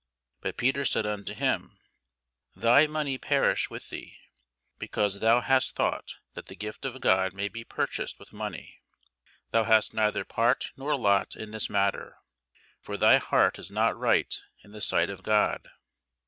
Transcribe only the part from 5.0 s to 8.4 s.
thou hast thought that the gift of God may be purchased with